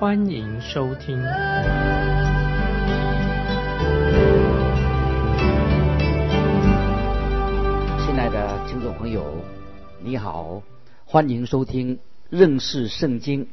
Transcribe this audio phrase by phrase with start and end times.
[0.00, 1.16] 欢迎收听。
[8.06, 9.26] 亲爱的听众朋友，
[10.00, 10.62] 你好，
[11.04, 11.98] 欢迎收听
[12.30, 13.48] 认识圣经，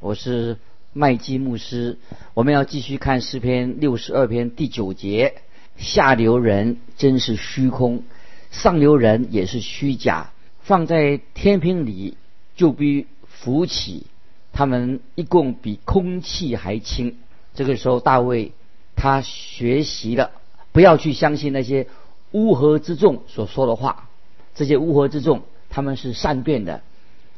[0.00, 0.56] 我是
[0.94, 1.98] 麦基牧师。
[2.32, 5.34] 我们要继续看诗篇六十二篇第九节：
[5.76, 8.02] 下流人真是虚空，
[8.50, 10.30] 上流人也是虚假。
[10.62, 12.16] 放在天平里，
[12.56, 14.06] 就必浮起。
[14.52, 17.16] 他们一共比空气还轻。
[17.54, 18.52] 这个时候，大卫
[18.96, 20.30] 他学习了，
[20.72, 21.86] 不要去相信那些
[22.30, 24.08] 乌合之众所说的话。
[24.54, 26.82] 这些乌合之众，他们是善变的。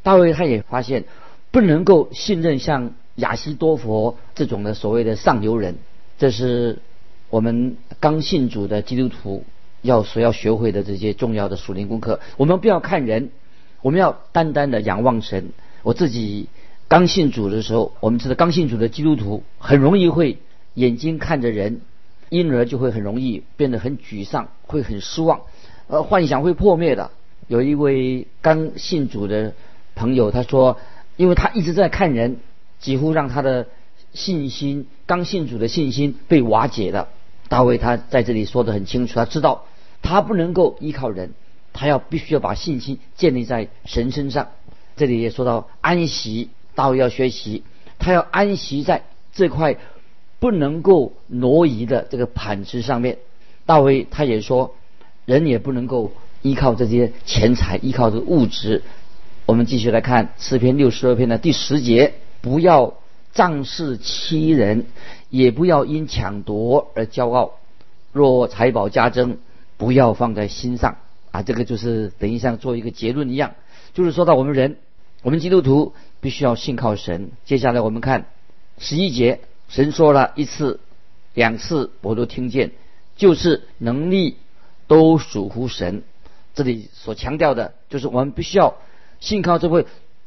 [0.03, 1.05] 大卫他也发现，
[1.51, 5.77] 不能够信任像亚西多佛这种的所谓的上流人。
[6.19, 6.79] 这是
[7.31, 9.45] 我们刚信主的基督徒
[9.83, 12.21] 要所要学会的这些重要的属灵功课。
[12.37, 13.31] 我们不要看人，
[13.83, 15.51] 我们要单单的仰望神。
[15.83, 16.49] 我自己
[16.89, 20.39] 刚信主的时候，我们知道刚信主的基督徒很容易会
[20.75, 21.81] 眼睛看着人，
[22.29, 25.41] 因而就会很容易变得很沮丧，会很失望。
[25.89, 27.11] 呃，幻想会破灭的。
[27.49, 29.55] 有一位刚信主的
[29.95, 30.79] 朋友，他说，
[31.17, 32.39] 因为他一直在看人，
[32.79, 33.67] 几乎让他的
[34.13, 37.09] 信心刚信主的信心被瓦解了。
[37.49, 39.67] 大卫他在这里说的很清楚，他知道
[40.01, 41.33] 他不能够依靠人，
[41.73, 44.49] 他要必须要把信心建立在神身上。
[44.97, 47.63] 这里也说到安息，大卫要学习，
[47.99, 49.77] 他要安息在这块
[50.39, 53.19] 不能够挪移的这个磐石上面。
[53.67, 54.75] 大卫他也说。
[55.27, 56.13] 人也不能够
[56.43, 58.83] 依靠这些钱财，依靠这个物质。
[59.47, 62.13] 我们继续来看诗篇六十二篇的第十节：
[62.43, 62.93] 不要
[63.33, 64.85] 仗势欺人，
[65.31, 67.53] 也不要因抢夺而骄傲。
[68.13, 69.39] 若财宝加增，
[69.79, 70.99] 不要放在心上。
[71.31, 73.55] 啊，这个就是等于像做一个结论一样，
[73.95, 74.77] 就是说到我们人，
[75.25, 77.33] 我们基督徒必须要信靠神。
[77.45, 78.27] 接下来我们看
[78.79, 80.79] 十一节，神说了一次、
[81.35, 82.71] 两次，我都听见，
[83.17, 84.37] 就是能力。
[84.87, 86.03] 都属乎神，
[86.55, 88.77] 这里所强调的就是我们必须要
[89.19, 89.87] 信靠这位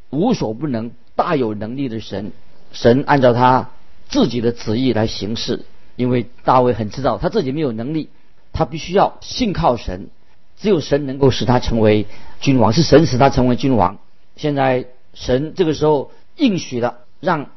[0.10, 2.32] 无所不能、大有能力的神。
[2.72, 3.70] 神按照他
[4.10, 5.64] 自己的旨意来行事，
[5.96, 8.10] 因为大卫很知道他自己没有能力，
[8.52, 10.10] 他必须要信靠神。
[10.58, 12.08] 只有神能够使他成为
[12.40, 14.00] 君王，是神使他成为君王。
[14.38, 17.50] 现在神这个时候应许了，让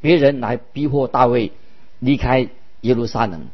[0.00, 1.52] 别人来逼迫大卫
[1.98, 2.48] 离开
[2.82, 3.46] 耶路撒冷。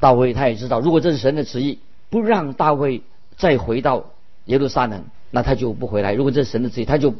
[0.00, 1.80] 大卫他也知道，如果这是神的旨意。
[2.10, 3.02] 不让大卫
[3.36, 4.06] 再回到
[4.46, 6.14] 耶路撒冷，那他就不回来。
[6.14, 7.12] 如果这是神的旨意，他就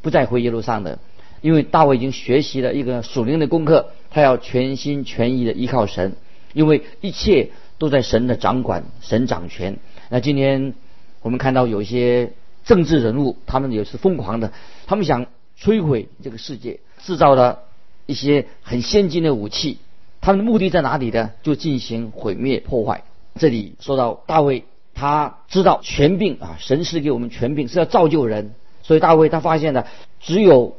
[0.00, 0.98] 不再回耶路撒冷，
[1.42, 6.16] 因为大卫已经学习了一个属灵的功课，他要全心全意的依靠神，
[6.54, 9.78] 因为一切都在神的掌管，神掌权。
[10.08, 10.74] 那今天
[11.20, 12.32] 我们看到有些
[12.64, 14.52] 政治人物，他们也是疯狂的，
[14.86, 15.26] 他们想
[15.58, 17.60] 摧毁这个世界，制造了
[18.06, 19.78] 一些很先进的武器，
[20.20, 21.32] 他们的目的在哪里呢？
[21.42, 23.04] 就进行毁灭破坏。
[23.36, 24.64] 这里说到大卫，
[24.94, 28.54] 他知道权柄啊，神是给我们权柄，是要造就人。
[28.82, 29.86] 所以大卫他发现了，
[30.20, 30.76] 只有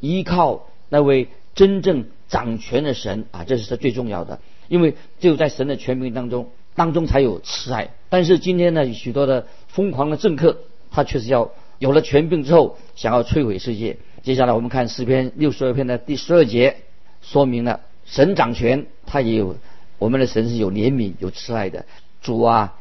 [0.00, 4.40] 依靠那位真正掌权的神啊，这是他最重要的。
[4.68, 7.90] 因为只有在神的权柄当中，当中才有慈爱。
[8.08, 10.58] 但是今天呢，许多的疯狂的政客，
[10.96, 13.98] 他确实要有了权柄之后，想要摧毁世界。
[14.22, 16.78] 接下来我们看诗篇六十二篇的第十二节，
[17.20, 19.56] 说明了神掌权，他也有。
[19.98, 21.84] 我们的神是有怜悯、有慈爱的
[22.22, 22.78] 主啊，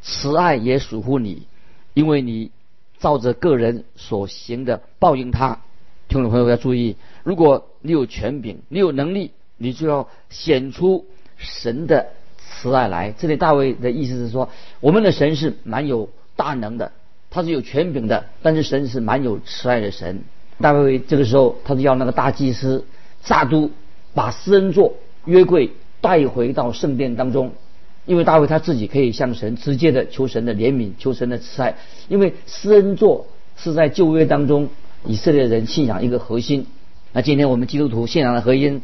[0.00, 1.48] 慈爱也属乎你，
[1.92, 2.52] 因为你
[3.00, 5.58] 照着个人所行的报应他。
[6.06, 11.04] 听众朋友要注意，如果你有权柄、你有能力，你就要显出
[11.36, 13.10] 神的慈爱来。
[13.10, 16.92] 这里大卫的意思是说，我们的神是蛮有大能的，
[17.30, 20.22] 他是有权柄的，但是神是蛮有慈爱的神。
[20.60, 22.84] 大卫这个时候，他就要那个大祭司
[23.22, 23.70] 撒都
[24.14, 24.94] 把施恩座
[25.24, 25.70] 约柜。
[25.98, 27.52] 带回到圣殿当中，
[28.04, 31.74] 因为大卫他自己可以向神直接的求神的怜悯，求神的慈爱。
[32.08, 33.26] 因为施恩座
[33.56, 34.68] 是在旧约当中
[35.04, 36.66] 以色列人信仰一个核心。
[37.12, 38.82] 那今天我们基督徒信仰的核心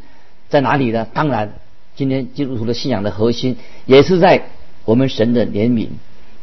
[0.48, 1.06] 在哪里呢？
[1.12, 1.52] 当然，
[1.94, 3.56] 今天基督徒的信仰的核心
[3.86, 4.46] 也是在
[4.84, 5.88] 我们神的怜悯。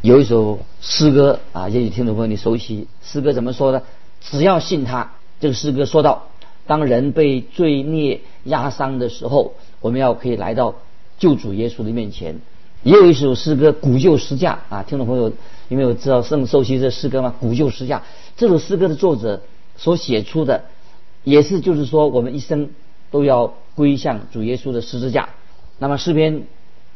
[0.01, 3.81] 有一首诗歌啊，也许听众朋友你熟悉，诗歌怎么说呢？
[4.22, 5.12] 只要信他。
[5.42, 6.28] 这个诗歌说到，
[6.66, 9.56] 当人被罪孽压伤的时候。
[9.81, 10.75] 我们要可以来到
[11.19, 12.42] 救主耶稣的面前。
[12.84, 15.31] 也有一首诗歌《古旧诗架》啊，听众朋友
[15.69, 17.34] 有没有知道圣受洗这诗歌吗？
[17.42, 18.00] 《古旧诗架》
[18.36, 19.42] 这首诗歌的作者
[19.78, 20.66] 所写出的，
[21.24, 22.72] 也是就是说我们一生
[23.10, 25.30] 都要归向主耶稣的十字架。
[25.78, 26.44] 那么诗篇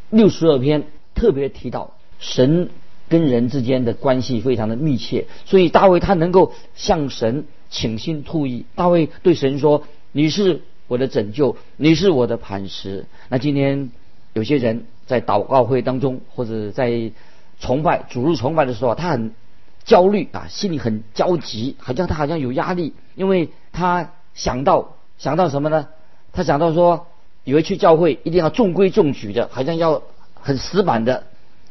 [0.09, 0.83] 六十二篇
[1.15, 2.69] 特别提到神
[3.13, 8.65] 跟人之间的关系非常的密切，所以大卫他能够向神倾心吐意。
[8.73, 13.91] 大卫对神说：“你是我的拯救，你是我的磐石。”那今天
[14.33, 17.11] 有些人在祷告会当中或者在
[17.59, 19.35] 崇拜主日崇拜的时候，他很
[19.83, 25.87] 焦虑啊，心里很焦急，好像他好像有压力，因为他想到想到什么呢？
[26.31, 27.05] 他想到说。
[27.45, 30.01] 以为去教会一定要中规中矩的，好像要
[30.33, 31.25] 很死板的，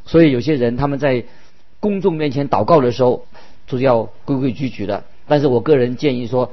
[0.04, 1.24] 所以有些人他们在
[1.80, 3.26] 公众面前祷告的时候，
[3.66, 5.04] 就是要规规矩矩的。
[5.26, 6.52] 但是我个人建议说，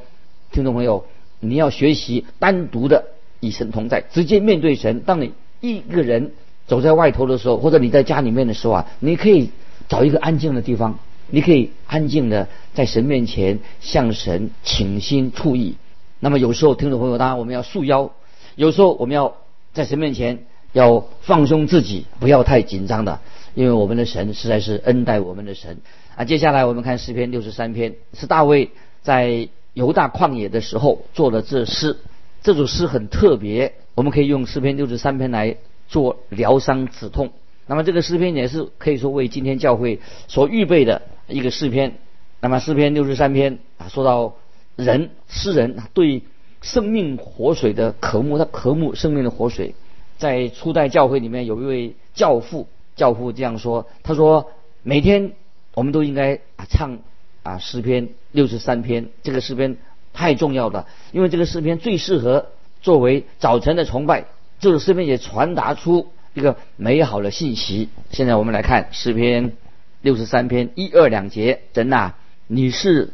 [0.51, 1.05] 听众朋友，
[1.39, 3.05] 你要学习单独的
[3.39, 5.01] 与神同在，直接面对神。
[5.01, 6.31] 当你一个人
[6.67, 9.49] 走在外头的时候，或者你在家里面的时候啊，你可以
[9.87, 10.99] 找一个安静的地方，
[11.29, 15.75] 你可以安静的在神面前向神倾心吐意。
[16.19, 18.11] 那么有时候，听众朋友，当然我们要束腰。
[18.55, 19.35] 有时候我们要
[19.73, 23.19] 在神面前要放松自己，不要太紧张的，
[23.59, 25.79] 因为我们的神实在是恩待我们的神
[26.15, 26.23] 啊。
[26.23, 28.69] 接下来我们看诗篇六十三篇，是大卫
[29.01, 31.97] 在犹大旷野的时候做的这诗。
[32.41, 35.57] 这首诗很特别，我们可以用诗篇六十三篇来
[35.89, 37.33] 做疗伤止痛。
[37.67, 41.95] 那么这个诗篇也是可以说为今天教会所预备的一个诗篇。
[42.39, 44.35] 那么诗篇六十三篇啊，说到
[44.77, 46.23] 人诗人对。
[46.61, 49.75] 生命活水的渴慕，他渴慕生命的活水。
[50.17, 52.67] 在初代教会里面，有一位教父，
[52.99, 54.51] 教父这样说：“他说，
[54.83, 55.31] 每天
[55.73, 56.99] 我们都应该啊唱
[57.41, 59.77] 啊诗篇六十三篇，这个诗篇
[60.13, 62.47] 太重要了，因为这个诗篇最适合
[62.81, 64.25] 作为早晨的崇拜。
[64.59, 67.89] 这首诗篇也传达出一个美好的信息。
[68.11, 69.53] 现在我们来看诗篇
[70.01, 72.13] 六十三篇一二两节：神呐，
[72.47, 73.09] 你是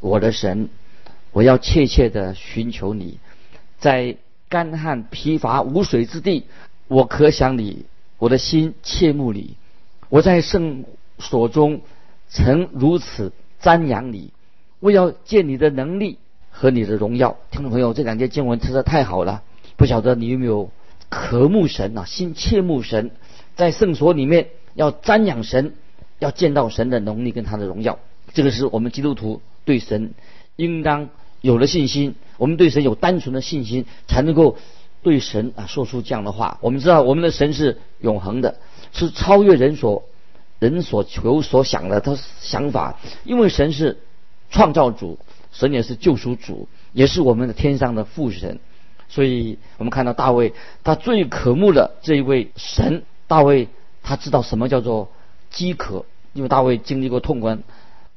[0.00, 0.68] 我的神。”
[1.32, 3.20] 我要切切的寻求你，
[3.78, 4.16] 在
[4.48, 6.42] 干旱疲乏无水之地，
[6.88, 7.84] 我可想你，
[8.20, 9.56] 我的心切慕你。
[10.08, 10.84] 我在圣
[11.18, 11.80] 所中
[12.28, 14.30] 曾如此瞻仰你，
[14.78, 16.18] 我要见你的能力
[16.50, 17.38] 和你的荣耀。
[17.50, 19.42] 听众朋友，这两节经文实在太好了，
[19.76, 20.70] 不晓得你有没有
[21.08, 22.04] 渴慕神啊？
[22.04, 23.10] 心切慕神，
[23.56, 25.74] 在圣所里面要瞻仰神，
[26.20, 27.98] 要见到神的能力跟他的荣耀。
[28.32, 30.12] 这个是我们基督徒对神
[30.54, 31.08] 应当。
[31.42, 34.58] 有了信心，我们对神有单纯的信心，才能够
[35.02, 36.58] 对神啊说出这样的话。
[36.60, 38.56] 我们知道我们的神是永恒的，
[38.92, 40.04] 是超越人所
[40.58, 42.98] 人所求所想的他想法。
[43.24, 43.98] 因为神是
[44.50, 45.18] 创造主，
[45.52, 48.58] 神也是救赎主，也是我们的天上的父神。
[49.08, 50.52] 所以我们看到大卫，
[50.84, 53.68] 他最渴慕的这一位神，大卫
[54.02, 55.10] 他知道什么叫做
[55.50, 57.56] 饥渴，因为大卫经历过痛苦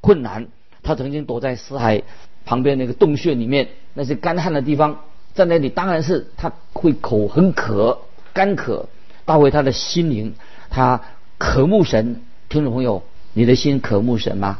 [0.01, 0.47] 困难，
[0.81, 2.03] 他曾经躲在死海。
[2.45, 4.99] 旁边那个洞穴里面，那些干旱的地方，
[5.35, 7.99] 站在那里当然是他会口很渴，
[8.33, 8.87] 干渴。
[9.25, 10.33] 大卫他的心灵，
[10.69, 11.01] 他
[11.37, 12.21] 渴慕神。
[12.49, 13.03] 听众朋友，
[13.33, 14.59] 你的心渴慕神吗？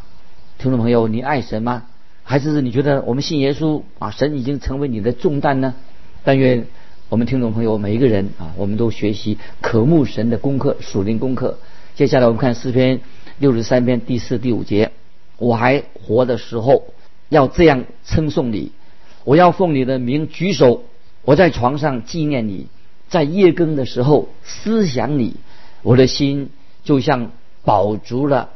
[0.58, 1.84] 听众朋友，你爱神吗？
[2.24, 5.76] 还是你觉得我们信耶稣啊，神已经成为你的重担呢？
[6.24, 6.66] 但愿
[7.10, 11.60] 我们听众朋友每一个人啊，我们都学习渴慕神的功课，属灵功课。
[11.96, 13.02] 接下来我们看诗篇
[13.38, 14.92] 六十三篇第四、第五节：
[15.38, 16.86] 我还活的时候。
[17.30, 18.72] 要这样称颂你，
[19.24, 20.84] 我要奉你的名举手，
[21.24, 22.68] 我在床上纪念你，
[23.10, 25.36] 在夜更的时候思想你，
[25.82, 26.50] 我的心
[26.84, 27.32] 就像
[27.64, 28.50] 饱足了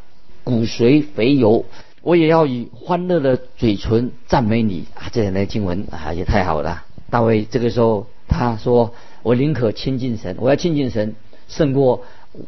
[0.43, 1.65] 骨髓肥油，
[2.01, 5.09] 我也要以欢乐的嘴唇赞美你啊！
[5.11, 6.83] 这样的经文啊也太好了。
[7.09, 8.93] 大卫这个时候他说
[9.23, 11.15] ：“我宁可亲近神，我要亲近神，
[11.47, 12.03] 胜过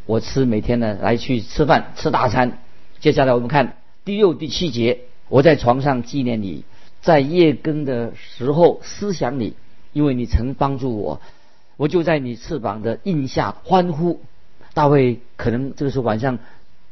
[0.06, 2.60] 我吃每天呢来去吃饭吃大餐。”
[3.00, 5.00] 接下来我们看第六、第七节。
[5.30, 6.64] 我在床上纪念你，
[7.02, 9.54] 在夜更的时候思想你，
[9.94, 11.22] 因为你曾帮助我，
[11.78, 14.20] 我就在你翅膀的印下欢呼。
[14.74, 16.40] 大卫可能这个时候晚上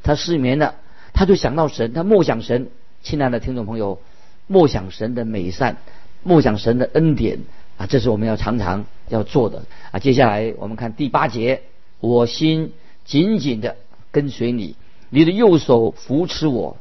[0.04, 0.76] 他失眠了，
[1.14, 2.70] 他就想到神，他默想神。
[3.04, 4.00] 亲爱的听众朋友，
[4.48, 5.78] 默想神的美善，
[6.24, 7.40] 默想神的恩典
[7.78, 10.00] 啊，这是我们要常常要做的啊。
[10.00, 11.62] 接下来我们看第八节，
[12.00, 12.74] 我心
[13.06, 13.76] 紧紧的
[14.12, 14.76] 跟随你，
[15.10, 16.78] 你的右手扶持我。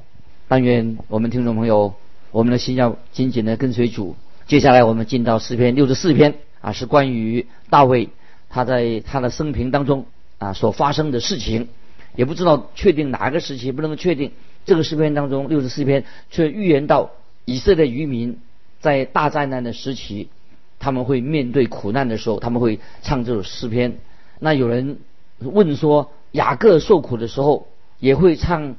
[0.48, 1.94] 但愿我们听众朋友，
[2.36, 4.14] 我们的心要紧紧的跟随主。
[4.46, 8.10] 接下来我们进到诗篇六十四篇啊，是关于大卫
[8.50, 10.04] 他在他的生平当中
[10.36, 11.68] 啊所发生的事情，
[12.14, 14.32] 也不知道确定哪个时期，不能确定。
[14.66, 17.10] 这个诗篇当中六十四篇却预言到
[17.46, 18.38] 以色列渔民
[18.80, 20.28] 在大灾难的时期，
[20.78, 23.96] 他们会面对苦难的时候，他们会唱这首诗篇。
[24.40, 24.98] 那有人
[25.38, 27.66] 问说，雅各受苦的时候
[27.98, 28.76] 也会唱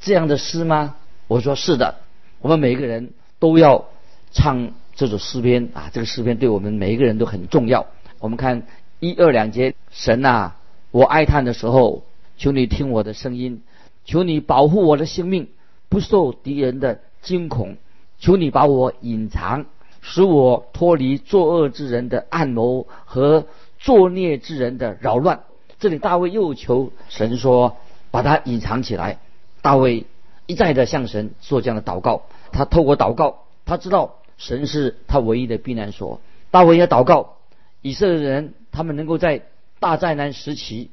[0.00, 0.96] 这样的诗吗？
[1.28, 2.00] 我说是的，
[2.46, 3.86] 我们每一个人都要
[4.30, 5.90] 唱这首诗篇啊！
[5.92, 7.86] 这个诗篇对我们每一个人都很重要。
[8.20, 8.62] 我们看
[9.00, 10.54] 一二两节，神啊，
[10.92, 12.04] 我哀叹的时候，
[12.36, 13.64] 求你听我的声音，
[14.04, 15.48] 求你保护我的性命，
[15.88, 17.78] 不受敌人的惊恐，
[18.20, 19.66] 求你把我隐藏。
[20.00, 23.48] 使我脱离作恶之人的暗谋和
[23.80, 25.40] 作孽之人的扰乱。
[25.80, 27.76] 这里大卫又求神说，
[28.12, 29.18] 把他隐藏起来。
[29.62, 30.06] 大卫
[30.46, 32.22] 一再的向神做这样的祷告。
[32.52, 36.20] 他透过祷告，他知道神是他唯一的避难所。
[36.50, 37.36] 大卫也祷告，
[37.82, 39.42] 以色列人他们能够在
[39.80, 40.90] 大灾难时期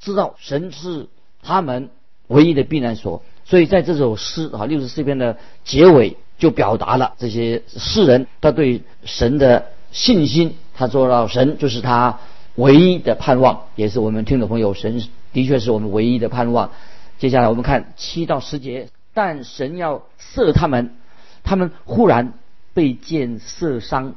[0.00, 1.08] 知道神是
[1.42, 1.90] 他们
[2.26, 3.22] 唯一的避难所。
[3.44, 6.16] 所以在这首诗啊六十四篇的结尾。
[6.36, 12.18] 就表达了这些世人他对神的信心，他做到神就是他
[12.56, 15.00] 唯一的盼望，也是我们听众朋友，神
[15.32, 16.72] 的确是我们唯一的盼望。
[17.18, 20.90] 接下来我们看七到十节，但神要射他们，
[21.44, 22.34] 他们忽然
[22.74, 24.14] 被箭射伤，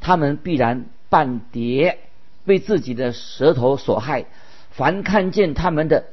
[0.00, 1.98] 他们必然半跌，
[2.46, 4.26] 被自己的舌头所害。
[4.70, 6.04] 凡看见他们的，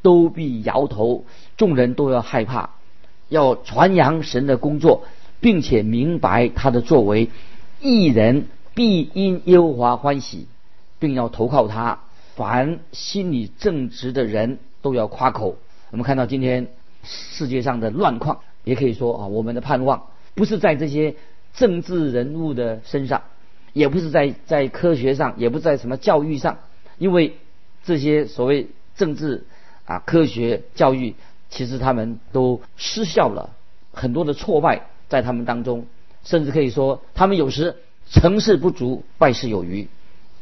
[0.00, 1.24] 都必摇头，
[1.56, 2.70] 众人都要害怕。
[3.28, 5.04] 要传扬神的工作，
[5.40, 7.30] 并且明白他的作为，
[7.80, 10.46] 一人必因耶和华欢喜，
[10.98, 11.98] 并要投靠他。
[12.36, 15.56] 凡心里正直的人都要夸口。
[15.90, 16.68] 我们看到今天
[17.02, 21.14] 世界上的乱况，也可以说啊，我们的盼望不是在这些
[21.54, 23.22] 政治人物的身上，
[23.72, 26.58] 也不是在在科学上，也不在什么教育上，
[26.98, 27.36] 因为
[27.84, 29.44] 这些所谓政治
[29.84, 31.14] 啊、科学、教育。
[31.54, 33.50] 其实他们都失效了，
[33.92, 35.84] 很多的挫败在他们当中，
[36.24, 37.76] 甚至可以说他们有时
[38.10, 39.86] 成事不足败事有余。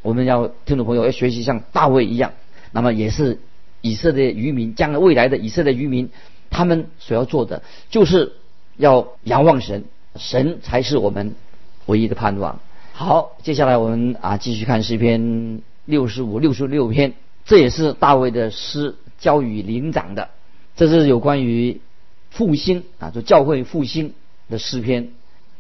[0.03, 2.31] 我们要听众朋友要学习像大卫一样，
[2.71, 3.41] 那么也是
[3.81, 6.11] 以色列渔民，将来未来的以色列渔民，
[6.51, 8.33] 他们所要做的就是
[8.77, 9.85] 要仰望神，
[10.17, 11.35] 神才是我们
[11.87, 12.61] 唯一的盼望。
[12.93, 17.15] 好，接下来我们啊继续看诗篇六十五、六十六篇，
[17.45, 20.29] 这也是大卫的诗，交与灵长的。
[20.77, 21.81] 这是有关于
[22.31, 24.15] 复兴啊，就教会复兴
[24.49, 25.11] 的诗篇。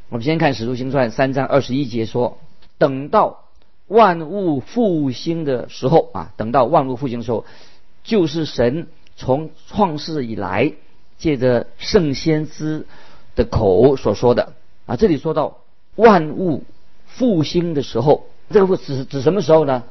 [0.08, 2.38] 我们先看《使徒行传》三章二十一节说
[2.78, 3.44] ：“等到
[3.86, 7.44] 万物复兴的时候啊，等到万物复兴的时候，
[8.02, 8.88] 就是神
[9.20, 10.72] 从创世以来
[11.18, 12.86] 借着圣先知
[13.36, 14.54] 的口所说的
[14.86, 14.96] 啊。
[14.96, 15.58] 这里说到
[15.94, 16.64] 万物
[17.06, 19.84] 复兴的时候，这个指指什么时候呢？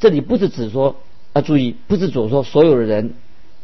[0.00, 0.96] 这里不是指说
[1.32, 3.14] 啊，注意，不是指说所有的人。”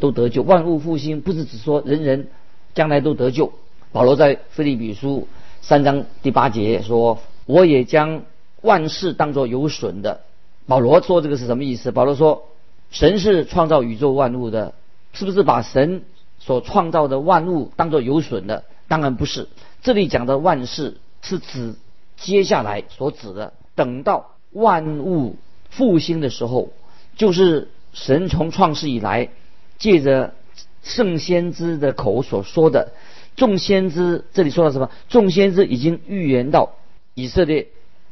[0.01, 2.29] 都得救，万物复兴不是只说人人
[2.73, 3.53] 将来都得救。
[3.91, 5.27] 保罗在腓立比书
[5.61, 8.23] 三章第八节说：“我也将
[8.61, 10.21] 万事当作有损的。”
[10.69, 11.91] 保罗说这个是什么意思？
[11.91, 12.45] 保罗说
[12.93, 14.73] ：“神是创造宇宙万物的，
[15.19, 16.05] 是不是把神
[16.39, 18.63] 所创造的万物当作有损的？
[18.87, 19.49] 当然不是。
[19.83, 21.75] 这里讲的万事是指
[22.17, 25.35] 接下来所指的，等到万物
[25.71, 26.69] 复兴的时候，
[27.17, 29.31] 就是神从创世以来。”
[29.79, 30.35] 借着
[30.83, 32.93] 圣先知的口所说的，
[33.37, 34.91] 众先知这里说到什么？
[35.09, 36.75] 众先知已经预言到
[37.15, 37.69] 以色列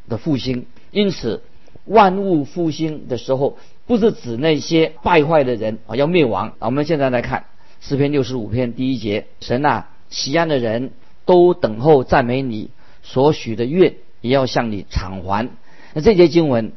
[0.09, 1.43] 的复兴，因此
[1.85, 6.55] 万物复兴的时候，不是指那些败坏的人啊要灭亡。
[6.59, 7.45] 我们现在来看
[7.81, 10.93] 诗篇六十五篇第一节：神啊，西安的人
[11.25, 12.71] 都等候赞美你
[13.03, 15.49] 所许的愿，也要向你偿还。
[15.95, 16.73] 那这节经文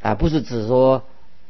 [0.00, 1.02] 啊，不是指说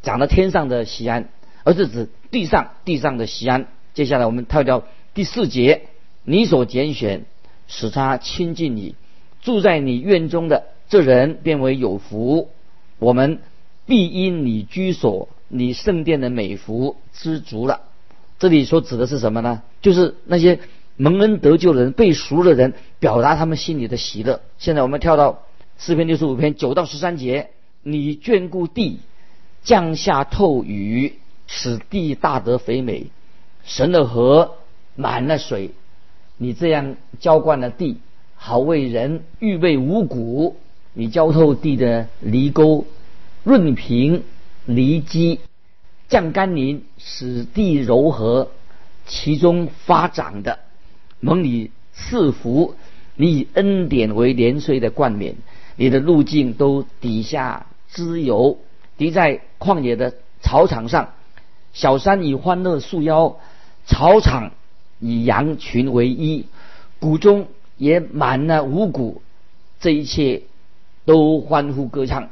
[0.03, 1.29] 讲到天上的西安。
[1.67, 3.69] 而是指地上地上的西安。
[3.95, 4.83] 接下来我们跳到
[5.15, 5.87] 第四节，
[6.23, 7.25] 你所拣选，
[7.69, 8.97] 使他亲近你，
[9.41, 12.51] 住在你院中的这人变为有福。
[12.99, 13.39] 我们
[13.87, 17.83] 必因你居所、你圣殿的美福知足了。
[18.39, 19.63] 这里所指的是什么呢？
[19.81, 20.61] 就是那些
[20.97, 24.41] 蒙恩得救的人、被赎的人，表达他们心里的喜乐。
[24.59, 25.43] 现在我们跳到
[25.79, 27.51] 四篇六十五篇九到十三节，
[27.83, 29.01] 你眷顾地，
[29.63, 31.19] 降下透雨。
[31.47, 33.09] 使地大得肥美，
[33.65, 34.53] 神的河
[34.97, 35.73] 满了水，
[36.39, 37.99] 你这样浇灌了地，
[38.35, 40.57] 好为人预备五谷。
[40.95, 42.87] 你浇透地的犁沟，
[43.45, 44.23] 润平
[44.65, 45.39] 犁基，
[46.09, 48.51] 降甘霖，使地柔和，
[49.07, 50.61] 其中发长的
[51.21, 52.75] 蒙你赐福，
[53.17, 55.37] 你以恩典为年岁的冠冕，
[55.77, 58.59] 你的路径都底下滋油，
[58.97, 61.11] 滴在旷野的草场上。
[61.75, 63.37] 小山以欢乐束腰，
[63.85, 64.53] 草场
[65.01, 66.47] 以羊群为衣，
[66.99, 69.21] 谷中也满了五谷。
[69.81, 70.45] 这一切
[71.05, 72.31] 都欢呼歌唱。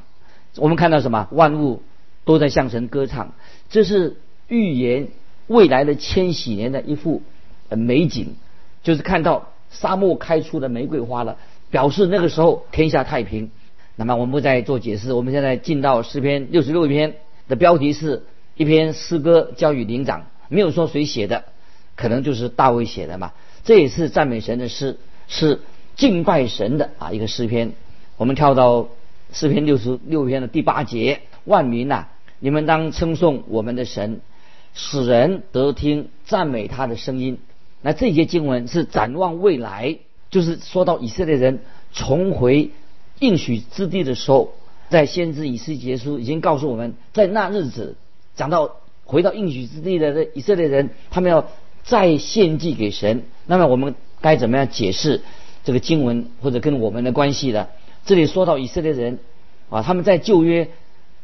[0.56, 1.28] 我们看到什么？
[1.32, 1.82] 万物
[2.24, 3.32] 都在向神歌唱，
[3.70, 4.16] 这是
[4.48, 5.08] 预言
[5.46, 7.22] 未来的千禧年的一幅
[7.70, 8.36] 美景，
[8.82, 11.38] 就是看到沙漠开出的玫瑰花了，
[11.70, 13.50] 表示那个时候天下太平。
[13.96, 17.14] 那么我们不再做解释，我们现在进到诗篇六十六篇
[17.48, 18.24] 的标题是
[18.56, 21.44] 一篇诗歌教育灵长，没有说谁写的，
[21.96, 23.32] 可能就是大卫写的嘛。
[23.64, 25.60] 这也是赞美神的诗，是
[25.96, 27.72] 敬拜神的啊一个诗篇。
[28.16, 28.88] 我们跳到
[29.32, 32.06] 诗篇六十六篇的第八节，万民呐，
[32.38, 34.20] 你们当称颂我们的神，
[34.74, 37.38] 使人得听赞美他的声音。
[37.80, 39.98] 那这节经文是展望未来，
[40.30, 41.60] 就是说到以色列人
[41.92, 42.70] 重回
[43.18, 44.52] 应许之地的时候，
[44.88, 47.96] 在先知以斯结书已经告诉我们在那日子
[48.36, 51.48] 讲到回到应许之地的以色列人，他们要
[51.82, 53.24] 再献祭给神。
[53.46, 55.22] 那么我们该怎么样解释
[55.64, 57.68] 这个经文或者跟我们的关系呢？
[58.04, 59.18] 这里说到以色列人
[59.70, 60.70] 啊，他们在旧约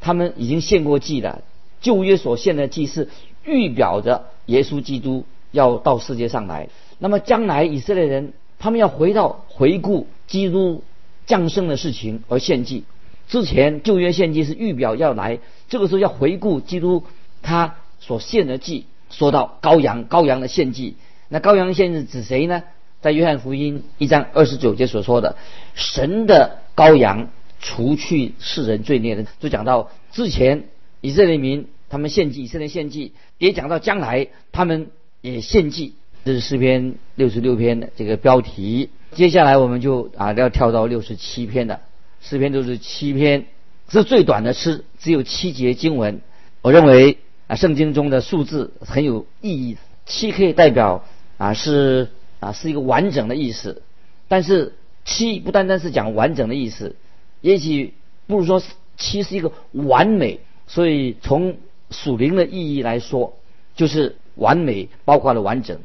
[0.00, 1.42] 他们已经献过祭了，
[1.80, 3.08] 旧约所献的祭是
[3.44, 6.68] 预表着耶稣基督要到世界上来。
[6.99, 10.82] 那么将来以色列人他们要回到回顾基督
[11.26, 12.85] 降生的事情而献祭。
[13.28, 17.04] 之前旧约献祭是预表要来，这个时候要回顾基督
[17.42, 18.87] 他所献的祭。
[19.11, 20.94] 说到羔羊，羔羊的献祭，
[21.28, 22.62] 那羔羊献祭指谁呢？
[23.00, 25.36] 在约翰福音一章二十九节所说的，
[25.74, 30.64] 神的羔羊除去世人罪孽的，就讲到之前
[31.00, 34.88] 以色列民他们献祭，以色列献祭，也讲到将来他们
[35.20, 35.94] 也献祭。
[36.24, 38.90] 这是诗篇六十六篇的这个标题。
[39.12, 41.80] 接下来我们就啊要跳到六十七篇的
[42.20, 43.46] 诗篇，六十七篇
[43.88, 46.20] 是最短的诗，只有七节经文。
[46.62, 47.18] 我认为。
[47.48, 51.02] 啊，圣经中的数字很有意义，七可以代表
[51.38, 52.10] 啊是
[52.40, 53.83] 啊是一个完整的意思，
[54.28, 56.97] 但是七不单单是讲完整的意思，
[57.40, 57.94] 也许
[58.27, 58.62] 不如说
[58.96, 61.57] 七是一个完美，所以从
[61.90, 63.37] 属灵的意义来说，
[63.74, 65.81] 就是完美包括了完整。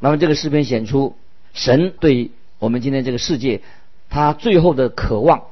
[0.00, 1.16] 那么这个诗篇显出
[1.52, 3.62] 神对我们今天这个世界，
[4.08, 5.44] 他最后的渴望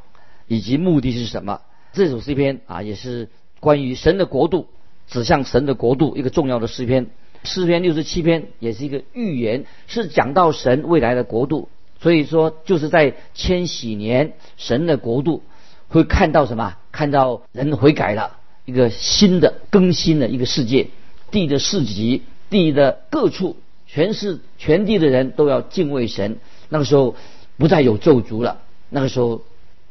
[0.47, 1.61] 以及目的是什么？
[1.93, 3.29] 这首诗篇啊也是
[3.61, 4.67] 关于神的国度。
[5.09, 7.07] 指向神的国度一个重要的诗篇，
[7.47, 11.71] 诗篇六十七篇也是一个预言，是讲到神未来的国度。
[11.99, 15.43] 所以说，就是在千禧年，神的国度
[15.89, 16.77] 会看到什么？
[16.93, 20.89] 看到人悔改了，一个新的更新的一个世界，
[21.31, 23.57] 地的市集，地的各处，
[23.87, 26.37] 全是全地的人都要敬畏神。
[26.69, 27.17] 那个时候
[27.57, 29.41] 不再有咒诅了，那个时候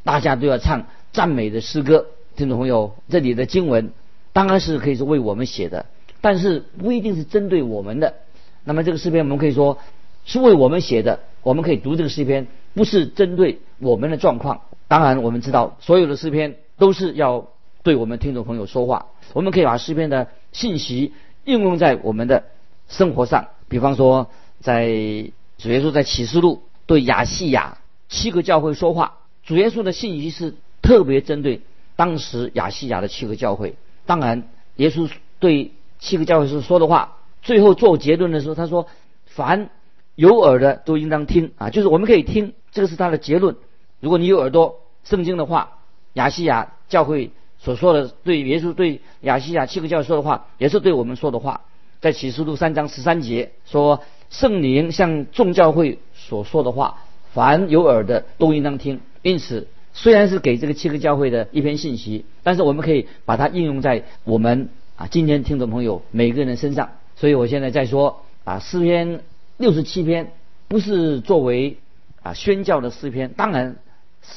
[0.04, 2.06] 大家都要唱赞美的诗歌。
[2.36, 3.92] 听众朋友，这里的经文。
[4.32, 5.86] 当然是可以是为我们写的，
[6.26, 8.14] 但是不一定是针对我们的。
[8.64, 9.78] 那么这个诗篇我们可以说
[10.24, 14.62] 是为我们写的，我们可以读这个诗篇，不是针对我们的状况。
[14.88, 17.46] 当然我们知道所有的诗篇都是要
[17.84, 19.06] 对我们听众朋友说话。
[19.34, 21.12] 我们可以把诗篇的信息
[21.44, 22.42] 应用在我们的
[22.88, 23.46] 生活上。
[23.68, 24.28] 比方说，
[24.60, 24.88] 在
[25.58, 31.60] 主耶稣在启示录对亚细亚七个教会说话，主耶稣的信息是特别针对
[31.94, 33.76] 当时亚细亚的七个教会。
[34.06, 35.08] 当然，耶稣
[35.38, 38.86] 对七个教会是说的话，最后做结论的时候，他说
[39.26, 39.70] ：“凡
[40.14, 43.56] 有耳的都应当听啊！”就是我们可以听，这个是他的结论。
[44.00, 45.78] 如果你有耳朵，圣经的话，
[46.14, 51.62] 亚细亚教会所说的对耶稣对亚细亚七个教会说的话，也是对我们说的话。
[52.00, 56.98] 在启示录三章十三节说：“圣灵向众教会所说的话，
[57.32, 59.68] 凡有耳的都应当听。”因此。
[59.98, 66.90] 虽然是给这个七个教会的一篇信息，但是我们可以把它应用在我们啊今天听众朋友每个人身上。
[67.16, 69.22] 所以我现在在说啊诗篇
[69.58, 70.32] 六十七篇
[70.68, 71.78] 不是作为
[72.22, 73.76] 啊宣教的诗篇，当然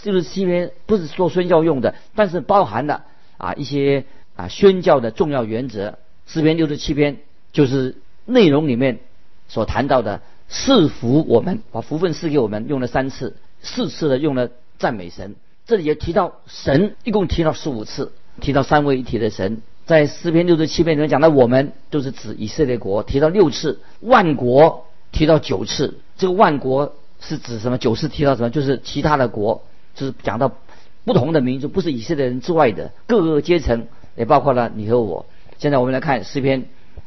[0.04, 3.06] 六十七篇不是做宣教用的，但是包含了
[3.38, 5.98] 啊一些啊宣教的重要原则。
[6.28, 7.18] 诗篇六十七篇
[7.52, 7.96] 就是
[8.26, 9.00] 内容里面
[9.48, 15.36] 所谈到的赐福我们，把福分赐给我们，用了三次，四次的用了赞美神。
[15.66, 27.80] 这里也提到神，一共提到十五次，提到三位一体的神，在诗篇六十七篇里面讲到我们就是指以色列国，提到六次，万国提到九次，这个万国是指什么？
[27.80, 28.52] 九次提到什么？
[28.52, 29.64] 就是其他的国，
[29.96, 30.52] 就是讲到
[31.06, 35.26] 不同的民族，不是以色列人之外的各个阶层，也包括了你和我。
[35.58, 36.66] 现在我们来看诗篇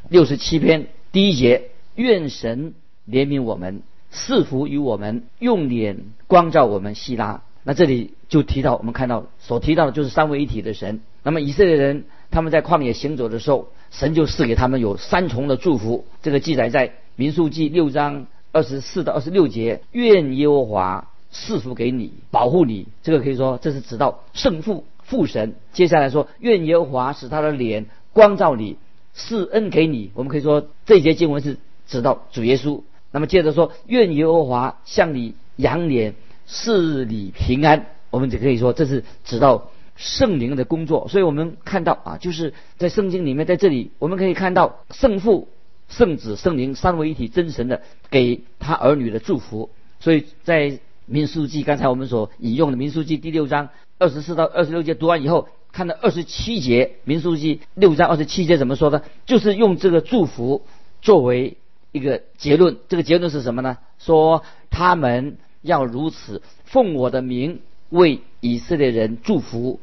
[0.09, 2.75] 六十七篇第一节：愿神
[3.09, 6.97] 怜悯我们，赐福于我们，用脸光照我们。
[6.97, 7.42] 希拉。
[7.62, 11.01] 那这里就提到，我们看到所提到的就是三位一体的神。
[11.23, 16.07] 那么以色列人他们在旷野行走的时候，神就赐给他们有三重的祝福。
[16.23, 22.88] 这个记载在民数记六章二十四到二十六节：愿耶和华赐福给你，保护你。
[23.03, 25.55] 这个可以说这是指到圣父父神。
[25.73, 28.79] 接下来说，愿耶和华使他的脸光照你，
[29.12, 30.11] 赐恩给你。
[30.14, 32.81] 我们可以说这节经文是指到主耶稣。
[33.11, 36.14] 那么接着说，愿耶和华向你扬脸，
[36.47, 37.87] 赐你平安。
[38.11, 39.71] 我们就可以说这是指到
[40.02, 41.06] 圣灵的工作。
[41.08, 45.46] 所以我们看到啊，就是在圣经里面，在这里我们可以看到圣父、
[45.88, 49.70] 圣子、圣灵三位一体真神的给他儿女的祝福。
[50.00, 59.04] 所以在民数记，刚才我们所引用的民数记第六章二十四到二十六节读完以后，看到二十七节，民数记六章二十七节怎么说的？
[59.24, 60.62] 就是用这个祝福
[61.00, 61.56] 作为
[61.92, 62.78] 一个结论。
[62.88, 63.78] 这个结论是什么呢？
[63.98, 67.60] 说他们要如此奉我的名
[67.90, 69.78] 为以色列人祝福，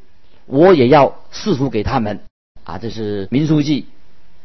[0.50, 2.20] 我也要赐福给他们。
[2.64, 3.86] 啊，这是民书记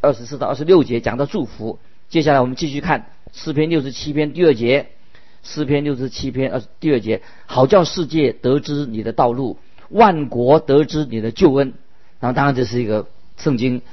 [0.01, 1.79] 二十四到二十六节讲的祝福。
[2.09, 4.87] 接下来我们继续看诗篇六十七篇第二节。
[5.43, 11.75] 诗篇六十七篇二第二节，好叫世界得知你的道路，万国得知你的救恩。
[12.19, 13.05] 然后，当然这是一个
[13.37, 13.83] 圣经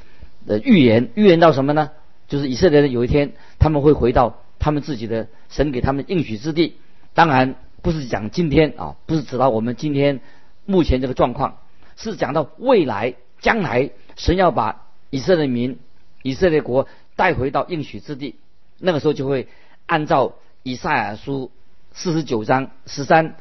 [0.47, 1.91] 的预言，预言到什么呢？
[2.27, 6.77] 就是以色列人有一天他们会回到他们自己的神给他们应许之地。
[7.13, 10.21] 当然不是讲今天啊，不是指到我们今天
[10.65, 11.59] 目前这个状况，
[11.97, 15.79] 是讲到未来将来神要把以色列民、
[16.23, 18.37] 以色列国带回到应许之地，
[18.79, 19.49] 那个时候就会
[19.87, 20.35] 按照。
[20.65, 21.51] 以赛亚书
[21.93, 23.35] 四十九章十三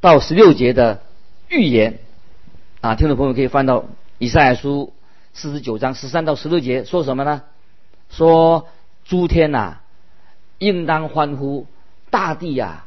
[0.00, 1.02] 到十六节的
[1.48, 1.98] 预言
[2.80, 3.86] 啊，听众朋友可以翻到
[4.18, 4.92] 以赛亚书
[5.34, 7.42] 四十九章十三到十六节，说什么呢？
[8.10, 8.68] 说
[9.04, 9.78] 诸天呐，
[10.58, 11.66] 应当欢呼；
[12.10, 12.86] 大地呀，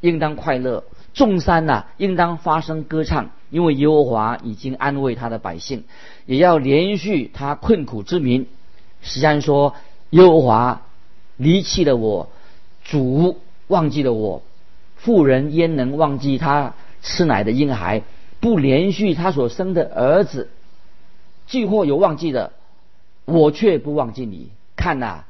[0.00, 5.84] 应当快乐；众山呐，应当发声歌唱，因为耶和华已经安慰他的百姓，
[6.26, 8.46] 也要连续他困苦之民。
[9.02, 9.74] 实际上说，
[10.10, 10.82] 耶和华
[11.36, 12.28] 离弃了我。
[12.82, 14.42] 主忘记了我，
[14.96, 18.02] 妇人焉能忘记他吃奶的婴孩？
[18.40, 20.48] 不连续他所生的儿子，
[21.46, 22.52] 既或有忘记的，
[23.26, 24.48] 我却不忘记你。
[24.76, 25.24] 看呐，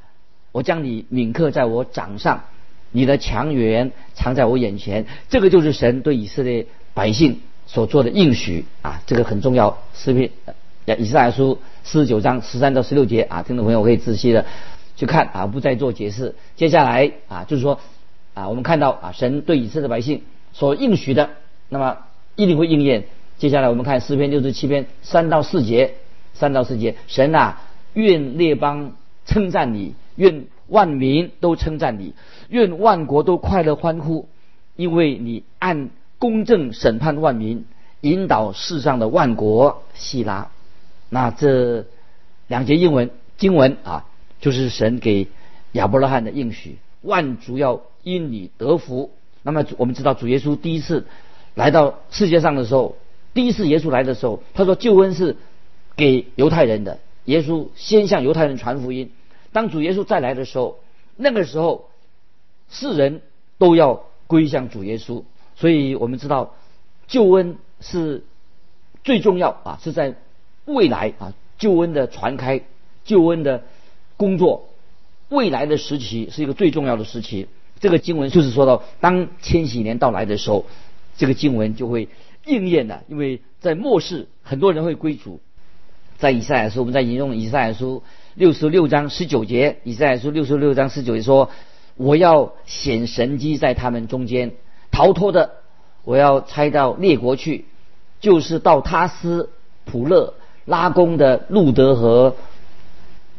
[0.53, 2.45] 我将你铭刻在我掌上，
[2.91, 5.05] 你的强援藏在我眼前。
[5.29, 9.77] 这个就是神对以色列百姓所做的应许啊，这个很重要。
[9.93, 10.29] 诗篇
[10.97, 14.45] 以赛亚书四十九章十三到十六节啊，听众朋友可以仔细的。
[14.97, 16.35] 去看啊，不再做解释。
[16.57, 17.79] 接下来啊，就是说
[18.33, 21.29] 啊，我们看到啊，神对以色列百姓所应许的，
[21.69, 21.97] 那么
[22.35, 23.05] 一定会应验。
[23.37, 25.95] 接下来我们看诗篇六十七篇三到四节，
[26.33, 27.61] 三到四节，神啊，
[27.93, 28.91] 愿列邦
[29.25, 32.13] 称赞你，愿万民都称赞你，
[32.49, 34.27] 愿万国都快乐欢呼，
[34.75, 35.89] 因为你按
[36.21, 37.65] 公正审判万民，
[38.01, 39.81] 引导世上的万国。
[39.95, 40.51] 希拉，
[41.09, 41.85] 那这
[42.45, 44.05] 两节英文经文啊。
[44.39, 45.27] 就是神给
[45.73, 49.11] 亚伯拉罕的应许，万族要因你得福。
[49.43, 51.05] 那么我们知道，主耶稣第一次
[51.53, 52.97] 来到世界上的时候，
[53.35, 55.37] 第一次耶稣来的时候，他说救恩是
[55.95, 56.97] 给犹太人的。
[57.25, 59.11] 耶稣先向犹太人传福音。
[59.51, 60.79] 当主耶稣再来的时候，
[61.15, 61.91] 那个时候
[62.71, 63.21] 世人
[63.59, 65.23] 都要归向主耶稣。
[65.61, 66.55] 所以我们知道，
[67.07, 68.25] 救恩是
[69.05, 70.15] 最重要啊，是在
[70.65, 72.61] 未来啊，救恩的传开，
[73.05, 73.63] 救恩的。
[74.17, 74.69] 工作，
[75.29, 77.47] 未来的时期是一个最重要的时期。
[77.79, 80.67] 这个经文就是说到，当千禧年到来的时候，
[81.17, 82.07] 这个经文就会
[82.45, 83.01] 应验了。
[83.07, 85.39] 因为在末世，很多人会归主。
[86.19, 88.03] 在以赛亚书，我们在引用以赛亚书
[88.35, 91.49] 六十六章十九节，以赛亚书六十六章十九节说
[91.97, 94.51] ：“我要显神机在他们中间，
[94.91, 95.51] 逃脱的，
[96.03, 97.65] 我要拆到列国去，
[98.19, 99.49] 就是到他斯
[99.85, 100.33] 普勒
[100.65, 102.35] 拉宫的路德和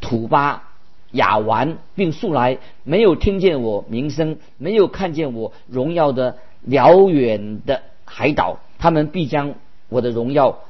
[0.00, 0.68] 土巴。”
[1.12, 9.54] 雅完并素来没有听见我名声，没有看见我荣耀的辽远的海岛，他们必将
[9.90, 10.60] 我的荣耀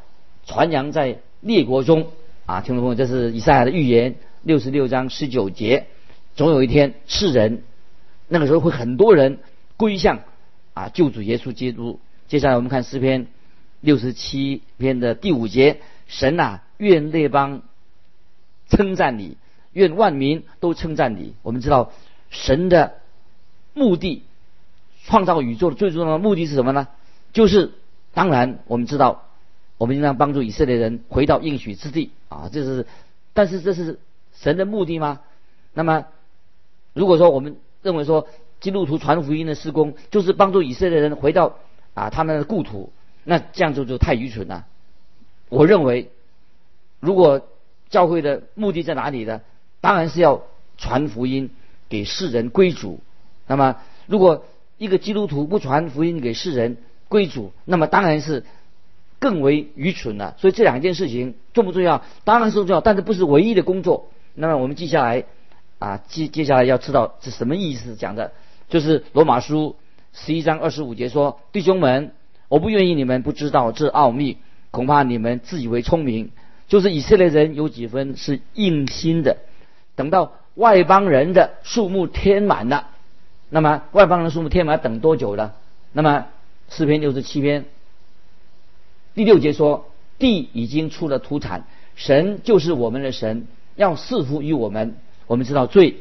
[0.45, 2.09] 传扬在列国中。
[2.45, 5.87] 啊，听众朋友，这是以赛亚的预言，六十六章十九节。
[6.35, 7.63] 总有一天，世人
[8.27, 9.39] 那个时候会很多人
[9.77, 10.19] 归向
[10.75, 12.01] 啊救主耶稣基督。
[12.29, 13.27] 接下来我们看诗篇
[13.81, 17.63] 六十七篇的第五节：神啊，愿列邦
[18.69, 19.37] 称赞你。
[19.73, 21.35] 愿万民都称赞你。
[21.43, 21.93] 我们知道
[22.29, 22.97] 神的
[23.73, 24.23] 目的，
[25.05, 26.89] 创造宇宙的最重要的目的是什么呢？
[27.33, 27.73] 就是
[28.13, 29.25] 当然我们知道，
[29.79, 32.51] 我们应当帮助以色列人回到应许之地啊。
[32.53, 32.87] 这是，
[33.33, 33.99] 但是这是
[34.35, 35.21] 神的目的吗？
[35.73, 36.05] 那么，
[36.93, 38.29] 如果说我们认为说
[38.63, 41.59] 基督徒传福音的施工就是帮助以色列人回到
[41.93, 42.91] 啊他们的故土，
[43.25, 44.65] 那这样就就太愚蠢了。
[45.51, 46.11] 我认为，
[46.99, 47.47] 如果
[47.91, 49.43] 教会的目的在哪里呢？
[49.83, 50.45] 当然是要
[50.79, 51.51] 传福音
[51.89, 53.01] 给世人归主。
[53.47, 54.47] 那么，如果
[54.79, 58.45] 一个基督徒不传福音给世人归主，那么当然是
[59.19, 60.37] 更为愚蠢了。
[60.39, 62.03] 所以这两件事情重不重要？
[62.25, 64.09] 当然是重要，但是不是唯一的工作。
[64.35, 65.25] 那么我们接下来
[65.81, 68.33] 啊，接接下来要知道是什么意思讲的，
[68.73, 69.77] 就是罗马书
[70.15, 72.15] 十一章二十五节说：“弟兄们，
[72.49, 74.39] 我不愿意你们不知道这奥秘，
[74.71, 76.31] 恐怕你们自以为聪明。
[76.69, 79.37] 就是以色列人有几分是硬心的，
[79.95, 82.89] 等到外邦人的数目填满了。”
[83.51, 85.55] 那么外邦人数目填满等多久了？
[85.93, 86.29] 那么
[86.71, 87.67] 诗篇六十七篇
[89.15, 94.97] 第六节说，地已经出了土产，神就是我们的神，要赐福于我们。
[95.27, 95.99] 我们知道罪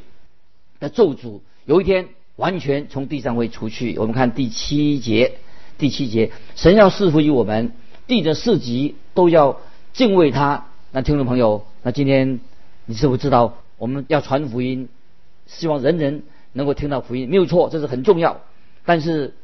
[0.80, 3.98] 的咒诅有一天完全从地上会除去。
[3.98, 5.38] 我们看第七节，
[5.78, 7.72] 第七节，神要赐福于我们，
[8.08, 9.60] 地的四极都要
[9.94, 10.68] 敬畏他。
[10.92, 12.40] 那听众朋友，那今天
[12.86, 14.90] 你是否知道我们要传福音，
[15.48, 16.24] 希望人人。
[16.54, 18.42] 能够听到福音没有错，这是很重要。
[18.84, 19.36] 但是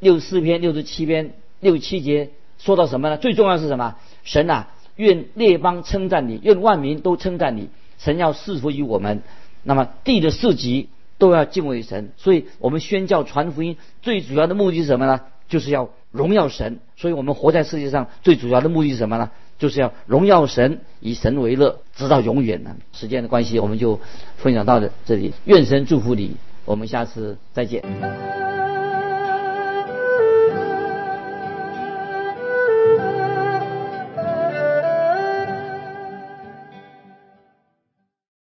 [0.00, 2.28] 六十四篇、六十七篇、六十七节
[2.58, 3.16] 说到什么呢？
[3.16, 3.96] 最重要是什么？
[4.22, 7.70] 神啊，愿列邦称赞你，愿万民都称赞你。
[7.96, 9.22] 神要赐福于我们，
[9.62, 12.12] 那么地的四极都要敬畏神。
[12.16, 15.20] 所以我们宣教传福音最主要的目的是什么呢？
[15.48, 16.78] 就是要荣耀神。
[16.96, 19.30] 所以我们活在世界上最主要的目的是什么呢？
[19.58, 22.76] 就是要荣耀神，以神为乐，直到永远呢。
[22.92, 23.98] 时间的关系，我们就
[24.36, 25.34] 分享到这里。
[25.46, 27.82] 愿神祝福你，我们下次再见。